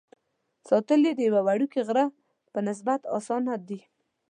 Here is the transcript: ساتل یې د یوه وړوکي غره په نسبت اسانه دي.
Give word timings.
ساتل 0.67 1.01
یې 1.07 1.13
د 1.15 1.19
یوه 1.29 1.41
وړوکي 1.43 1.81
غره 1.87 2.05
په 2.53 2.59
نسبت 2.67 3.01
اسانه 3.17 3.53
دي. 3.67 3.79